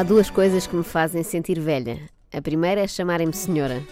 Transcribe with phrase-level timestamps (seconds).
[0.00, 2.00] Há duas coisas que me fazem sentir velha.
[2.32, 3.82] A primeira é chamarem-me senhora.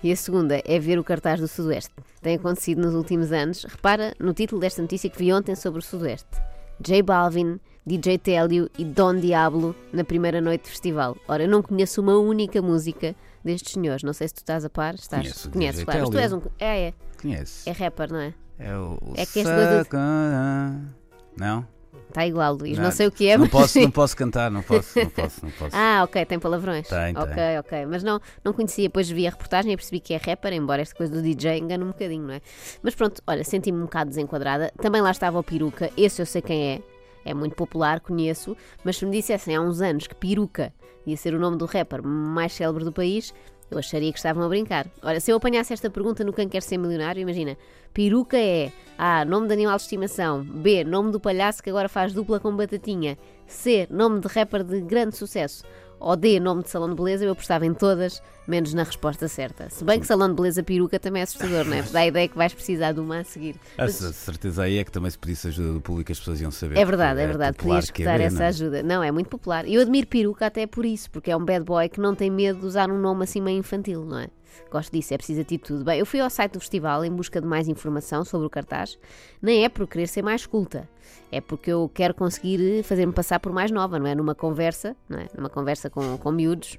[0.00, 1.92] E a segunda é ver o cartaz do Sudoeste.
[2.22, 3.64] Tem acontecido nos últimos anos.
[3.64, 6.40] Repara no título desta notícia que vi ontem sobre o Sudoeste.
[6.80, 11.16] J Balvin, DJ Télio e Don Diablo na primeira noite de festival.
[11.26, 14.04] Ora, eu não conheço uma única música destes senhores.
[14.04, 14.94] Não sei se tu estás a par.
[14.94, 15.22] Estás?
[15.22, 16.00] Conheço Conheces, claro.
[16.02, 16.42] Mas tu és um.
[16.60, 16.94] É, é.
[17.20, 17.68] Conhece?
[17.68, 18.32] É rapper, não é?
[18.56, 18.98] É o.
[19.16, 20.94] É que coisa Sacana.
[21.36, 21.66] Não?
[22.16, 22.78] Está igual, Luís.
[22.78, 23.50] Não, Não, sei o que é, Não mas.
[23.52, 25.70] posso, não posso cantar, não posso, não posso, não posso.
[25.76, 26.88] Ah, ok, tem palavrões.
[26.88, 27.22] Tem, tem.
[27.22, 27.86] Ok, ok.
[27.86, 30.94] Mas não, não conhecia, depois vi a reportagem e percebi que é rapper, embora esta
[30.94, 32.40] coisa do DJ engane um bocadinho, não é?
[32.82, 34.72] Mas pronto, olha, senti-me um bocado desenquadrada.
[34.80, 36.80] Também lá estava o peruca, esse eu sei quem é.
[37.22, 40.72] É muito popular, conheço, mas se me dissessem há uns anos que peruca
[41.06, 43.34] ia ser o nome do rapper mais célebre do país,
[43.70, 44.86] eu acharia que estavam a brincar.
[45.02, 47.56] Olha, se eu apanhasse esta pergunta no Quem Quer Ser Milionário, imagina,
[47.92, 49.24] peruca é A.
[49.24, 50.84] Nome de animal de estimação B.
[50.84, 53.86] Nome do palhaço que agora faz dupla com batatinha C.
[53.90, 55.64] Nome de rapper de grande sucesso
[55.98, 56.38] ou D.
[56.40, 59.68] Nome de salão de beleza, eu apostava em todas, menos na resposta certa.
[59.70, 61.82] Se bem que salão de beleza peruca também é assustador, não é?
[61.82, 63.56] Dá a ideia que vais precisar de uma a seguir.
[63.78, 66.40] A Mas- a certeza aí é que também se pedisse ajuda do público as pessoas
[66.40, 66.78] iam saber.
[66.78, 67.56] é verdade, porque é verdade.
[67.56, 68.48] Podias é escutar ver, essa não é?
[68.48, 68.82] ajuda.
[68.82, 69.68] Não, é muito popular.
[69.68, 72.60] Eu admiro peruca até por isso, porque é um bad boy que não tem medo
[72.60, 74.28] de usar um nome assim meio infantil, não é?
[74.70, 75.84] Gosto disso, é preciso atitude.
[75.84, 78.98] Bem, eu fui ao site do festival em busca de mais informação sobre o cartaz.
[79.42, 80.88] Nem é por querer ser mais culta,
[81.30, 84.14] é porque eu quero conseguir fazer-me passar por mais nova, não é?
[84.14, 85.26] Numa conversa, não é?
[85.36, 86.78] Numa conversa com, com miúdos.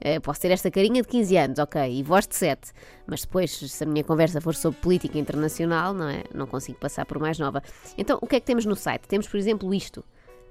[0.00, 2.72] Eh, posso ter esta carinha de 15 anos, ok, e voz de 7,
[3.06, 6.24] mas depois, se a minha conversa for sobre política internacional, não é?
[6.34, 7.62] Não consigo passar por mais nova.
[7.96, 9.08] Então, o que é que temos no site?
[9.08, 10.04] Temos, por exemplo, isto.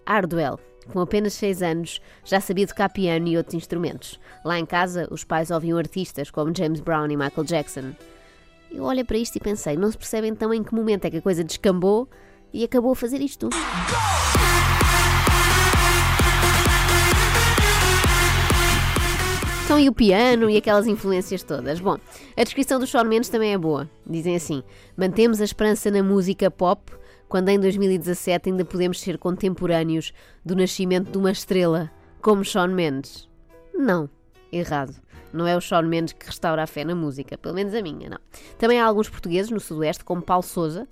[0.06, 0.60] Hardwell,
[0.92, 4.20] com apenas 6 anos, já sabia tocar piano e outros instrumentos.
[4.44, 7.94] Lá em casa, os pais ouviam artistas como James Brown e Michael Jackson.
[8.72, 11.18] Eu olhei para isto e pensei, não se percebe então em que momento é que
[11.18, 12.10] a coisa descambou
[12.54, 13.50] e acabou a fazer isto.
[19.80, 21.80] E o piano e aquelas influências todas?
[21.80, 21.98] Bom,
[22.36, 23.88] a descrição dos Shawn Mendes também é boa.
[24.08, 24.64] Dizem assim:
[24.98, 26.92] mantemos a esperança na música pop
[27.30, 33.30] quando em 2017 ainda podemos ser contemporâneos do nascimento de uma estrela como Shawn Mendes.
[33.72, 34.10] Não,
[34.52, 34.96] errado.
[35.32, 38.10] Não é o Shawn Mendes que restaura a fé na música, pelo menos a minha,
[38.10, 38.20] não.
[38.58, 40.88] Também há alguns portugueses no Sudoeste, como Paulo Souza,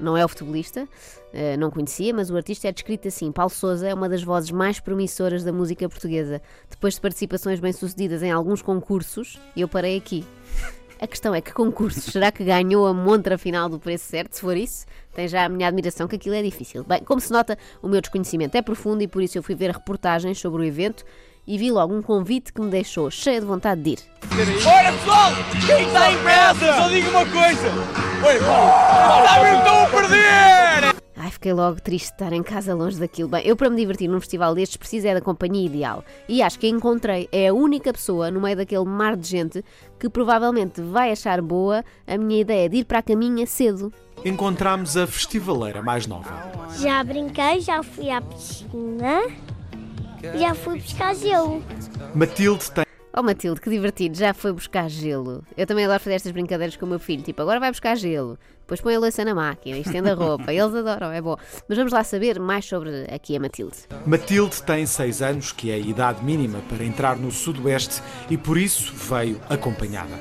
[0.00, 0.88] não é o futebolista,
[1.32, 3.30] eh, não conhecia, mas o artista é descrito assim.
[3.30, 6.40] Paulo Souza é uma das vozes mais promissoras da música portuguesa.
[6.68, 10.24] Depois de participações bem-sucedidas em alguns concursos, e eu parei aqui.
[11.00, 14.34] A questão é que concursos, será que ganhou a montra final do preço certo?
[14.34, 14.84] Se for isso,
[15.14, 16.84] tem já a minha admiração que aquilo é difícil.
[16.84, 19.70] Bem, como se nota, o meu desconhecimento é profundo e por isso eu fui ver
[19.70, 21.04] reportagens sobre o evento
[21.46, 23.98] e vi logo um convite que me deixou cheia de vontade de ir.
[24.66, 25.32] Olha pessoal,
[25.66, 28.09] quem está em casa, só digo uma coisa.
[28.22, 31.00] Olha, Paulo, está mesmo tão a perder.
[31.16, 33.28] Ai, fiquei logo triste de estar em casa longe daquilo.
[33.28, 36.04] Bem, eu para me divertir num festival destes preciso é da companhia ideal.
[36.28, 37.28] E acho que encontrei.
[37.32, 39.64] É a única pessoa no meio daquele mar de gente
[39.98, 43.92] que provavelmente vai achar boa a minha ideia de ir para a caminha cedo.
[44.24, 46.30] encontramos a festivaleira mais nova.
[46.78, 49.22] Já brinquei, já fui à piscina,
[50.38, 51.62] já fui buscar gelo.
[52.14, 55.42] Matilde tem Oh Matilde, que divertido, já foi buscar gelo.
[55.56, 58.38] Eu também adoro fazer estas brincadeiras com o meu filho, tipo, agora vai buscar gelo,
[58.60, 61.36] depois põe a louça na máquina, estende a roupa, eles adoram, é bom.
[61.68, 63.78] Mas vamos lá saber mais sobre aqui a Matilde.
[64.06, 68.00] Matilde tem 6 anos, que é a idade mínima para entrar no Sudoeste,
[68.30, 70.14] e por isso veio acompanhada.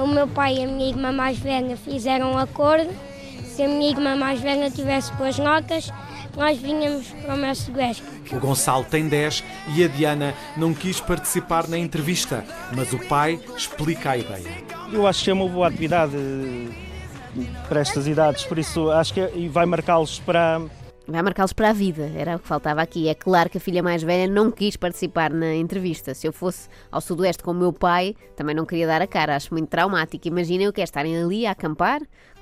[0.00, 2.94] O meu pai e a minha irmã mais velha fizeram um acordo.
[3.42, 5.90] Se a minha irmã mais velha tivesse boas notas,
[6.36, 8.06] nós vinhamos para o Mestre Guesco.
[8.32, 9.44] O Gonçalo tem 10
[9.76, 14.50] e a Diana não quis participar na entrevista, mas o pai explica a ideia.
[14.92, 19.20] Eu acho que é uma boa atividade eh, para estas idades, por isso acho que
[19.20, 20.60] é- e vai marcá-los para,
[21.08, 23.08] Vai marcá-los para a vida, era o que faltava aqui.
[23.08, 26.14] É claro que a filha mais velha não quis participar na entrevista.
[26.14, 29.34] Se eu fosse ao Sudoeste com o meu pai, também não queria dar a cara,
[29.34, 30.28] acho muito traumático.
[30.28, 32.00] Imaginem o que é estarem ali a acampar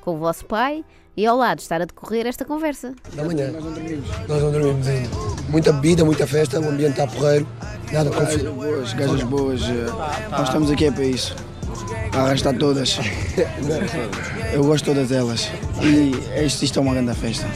[0.09, 0.83] com o vosso pai
[1.15, 2.95] e ao lado estar a decorrer esta conversa.
[3.13, 3.51] da manhã.
[3.51, 4.09] Nós não dormimos.
[4.27, 5.09] Nós não dormimos ainda.
[5.51, 7.47] Muita bebida, muita festa, o ambiente está porreiro.
[7.93, 11.37] Nada com Gajas boas, gajas boas, eh, nós estamos aqui é para isso.
[12.11, 12.99] Para arrastar todas.
[14.55, 15.51] Eu gosto de todas elas.
[15.83, 17.47] E isto, isto é uma grande festa.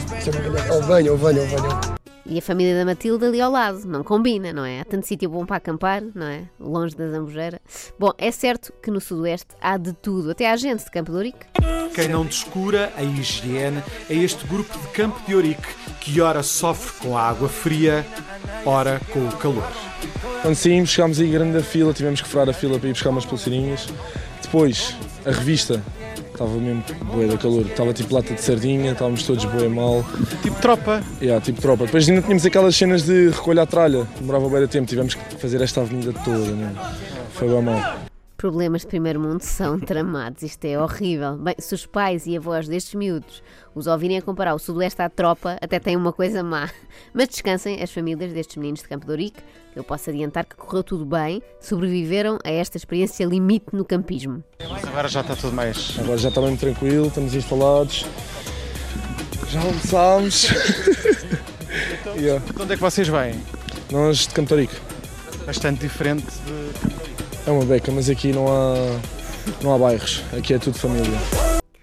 [0.71, 2.02] Ou venham, ou venham, ou venham.
[2.25, 4.79] E a família da Matilde ali ao lado, não combina, não é?
[4.79, 6.43] Há tanto sítio bom para acampar, não é?
[6.57, 7.59] Longe da Zambujeira.
[7.99, 11.17] Bom, é certo que no Sudoeste há de tudo, até há gente de Campo de
[11.17, 11.45] Ourique.
[11.93, 15.67] Quem não descura a higiene é este grupo de Campo de Ourique
[15.99, 18.05] que ora sofre com a água fria,
[18.65, 19.69] ora com o calor.
[20.41, 23.09] Quando saímos, chegámos aí grande a fila, tivemos que furar a fila para ir buscar
[23.09, 23.87] umas pulseirinhas.
[24.41, 24.95] Depois,
[25.25, 25.81] a revista,
[26.43, 27.65] Estava mesmo bué da calor.
[27.65, 30.03] Estava tipo lata de sardinha, estávamos todos bué mal.
[30.41, 31.01] Tipo tropa.
[31.21, 31.85] Yeah, tipo tropa.
[31.85, 34.05] Depois ainda tínhamos aquelas cenas de recolher a tralha.
[34.19, 36.39] Demorava bem de tempo, tivemos que fazer esta avenida toda.
[36.39, 36.75] Mesmo.
[37.31, 38.12] Foi bem mal.
[38.43, 41.37] Problemas de primeiro mundo são tramados, isto é horrível.
[41.37, 43.41] Bem, se os pais e avós destes miúdos
[43.73, 46.69] os ouvirem a comparar o Sudoeste à tropa, até tem uma coisa má.
[47.13, 49.41] Mas descansem as famílias destes meninos de Campo de Ourique,
[49.73, 54.43] eu posso adiantar que correu tudo bem, sobreviveram a esta experiência limite no campismo.
[54.59, 55.97] Agora já está tudo mais.
[55.97, 58.05] Agora já está mesmo tranquilo, estamos instalados.
[59.47, 60.49] Já almoçámos.
[62.17, 62.43] yeah.
[62.53, 63.41] De onde é que vocês vêm?
[63.89, 64.75] Nós de Campo de Ourique.
[65.45, 67.02] Bastante diferente de.
[67.45, 68.73] É uma beca, mas aqui não há,
[69.61, 70.23] não há bairros.
[70.37, 71.19] Aqui é tudo família.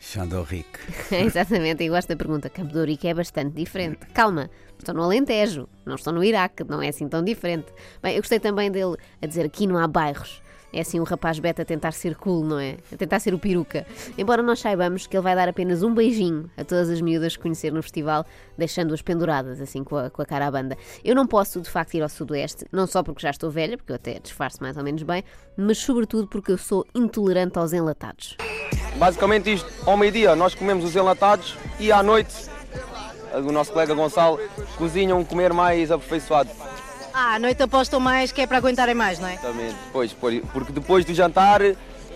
[0.01, 0.81] Chandorique.
[1.13, 2.49] Exatamente, e gosto da pergunta.
[2.49, 3.99] Campo de Ourique é bastante diferente.
[4.15, 4.49] Calma,
[4.79, 7.67] estão no Alentejo, não estão no Iraque, não é assim tão diferente.
[8.03, 10.41] Bem, eu gostei também dele a dizer aqui não há bairros.
[10.73, 12.77] É assim um rapaz beta a tentar ser cool, não é?
[12.93, 13.87] A tentar ser o peruca.
[14.17, 17.43] Embora nós saibamos que ele vai dar apenas um beijinho a todas as miúdas que
[17.43, 18.25] conhecer no festival,
[18.57, 20.77] deixando-as penduradas, assim, com a, com a cara à banda.
[21.05, 23.93] Eu não posso, de facto, ir ao Sudoeste, não só porque já estou velha, porque
[23.93, 25.25] eu até disfarço mais ou menos bem,
[25.57, 28.37] mas sobretudo porque eu sou intolerante aos enlatados.
[28.97, 32.51] Basicamente isto, ao meio-dia nós comemos os enlatados e à noite
[33.35, 34.39] o nosso colega Gonçalo
[34.77, 36.51] cozinha um comer mais aperfeiçoado.
[37.13, 39.35] Ah, à noite apostam mais que é para aguentarem mais, não é?
[39.35, 41.61] Exatamente, pois, porque depois do jantar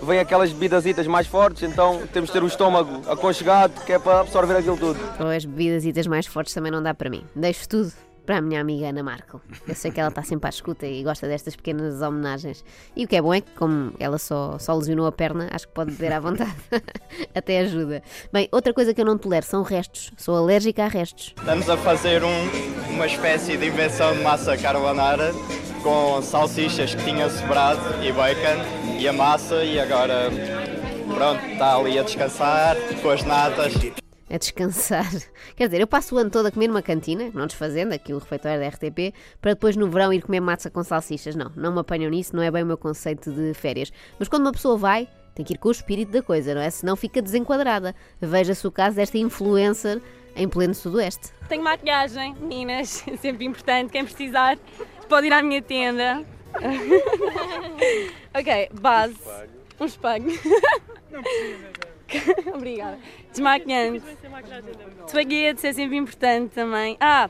[0.03, 4.21] vem aquelas bebidas mais fortes, então temos de ter o estômago aconchegado, que é para
[4.21, 4.99] absorver aquilo tudo.
[5.19, 7.25] Ou as bebidas mais fortes também não dá para mim.
[7.35, 7.93] Deixo tudo
[8.25, 9.41] para a minha amiga Ana Markel.
[9.67, 12.65] Eu sei que ela está sempre à escuta e gosta destas pequenas homenagens.
[12.97, 15.69] E o que é bom é que, como ela só, só lesionou a perna, acho
[15.69, 16.55] que pode beber à vontade.
[17.35, 18.03] Até ajuda.
[18.33, 20.11] Bem, outra coisa que eu não tolero são restos.
[20.17, 21.35] Sou alérgica a restos.
[21.37, 22.29] Estamos a fazer um,
[22.95, 25.33] uma espécie de invenção de massa carbonara
[25.83, 30.31] com salsichas que tinha sobrado e bacon e a massa e agora
[31.13, 33.75] pronto, está ali a descansar com as natas
[34.31, 35.09] a descansar.
[35.55, 38.19] Quer dizer, eu passo o ano todo a comer numa cantina, não desfazendo, aqui o
[38.19, 41.37] refeitório da RTP, para depois no verão ir comer massa com salsichas.
[41.37, 43.93] Não, não me apanham nisso, não é bem o meu conceito de férias.
[44.19, 46.71] Mas quando uma pessoa vai, tem que ir com o espírito da coisa, não é?
[46.71, 47.95] Senão fica desenquadrada.
[48.21, 50.01] Veja-se o caso desta influencer
[50.37, 51.33] em pleno sudoeste.
[51.49, 53.91] Tenho maquilhagem, meninas, sempre importante.
[53.91, 54.59] Quem precisar
[55.09, 56.25] pode ir à minha tenda.
[58.35, 59.17] ok, base.
[59.81, 60.27] Um espelho.
[61.11, 61.85] Não precisa.
[62.55, 62.99] Obrigada.
[63.31, 64.05] Desmaquilhante.
[65.07, 66.97] Espaguete é sempre importante também.
[67.01, 67.29] Ah,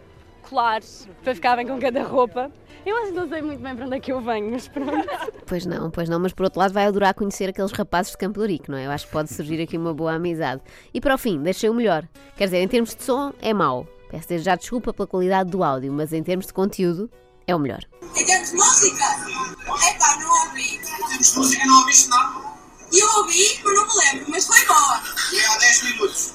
[0.48, 2.50] colares, para ficar bem com cada roupa.
[2.86, 5.08] Eu acho que não sei muito bem para onde é que eu venho, mas pronto.
[5.46, 8.46] Pois não, pois não, mas por outro lado vai adorar conhecer aqueles rapazes de Campo
[8.46, 8.86] de não é?
[8.86, 10.60] Eu acho que pode surgir aqui uma boa amizade.
[10.92, 12.06] E para o fim, deixei o melhor.
[12.36, 13.86] Quer dizer, em termos de som, é mau.
[14.10, 17.10] Peço desde já desculpa pela qualidade do áudio, mas em termos de conteúdo,
[17.46, 17.80] é o melhor.
[18.16, 20.76] Em termos de música, é pá, não ouvi.
[20.76, 22.54] Em termos de música, não ouviste nada?
[22.92, 24.98] Eu ouvi, mas não me lembro, mas foi boa.
[24.98, 26.32] Foi há 10 minutos.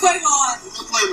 [0.00, 0.58] Foi boa.
[0.64, 1.11] Não te lembras?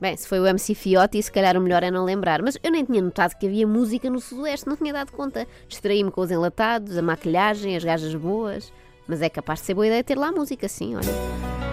[0.00, 2.42] Bem, se foi o MC Fiotti, se calhar o melhor é não lembrar.
[2.42, 5.46] Mas eu nem tinha notado que havia música no Sudoeste, não tinha dado conta.
[5.68, 8.72] Distraí-me com os enlatados, a maquilhagem, as gajas boas.
[9.06, 11.63] Mas é capaz de ser boa ideia ter lá música, sim, olha.